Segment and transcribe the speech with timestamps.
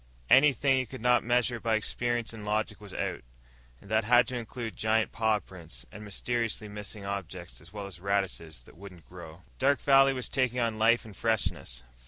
[0.31, 3.21] Anything he could not measure by experience and logic was out.
[3.79, 7.99] And that had to include giant paw prints and mysteriously missing objects as well as
[7.99, 9.43] radishes that wouldn't grow.
[9.59, 11.83] Dark Valley was taking on life and freshness.